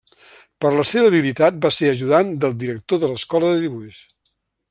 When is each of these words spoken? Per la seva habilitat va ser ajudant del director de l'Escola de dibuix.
Per 0.63 0.69
la 0.75 0.85
seva 0.91 1.09
habilitat 1.11 1.59
va 1.65 1.71
ser 1.75 1.91
ajudant 1.91 2.33
del 2.45 2.57
director 2.65 3.03
de 3.05 3.13
l'Escola 3.13 3.53
de 3.53 3.63
dibuix. 3.67 4.01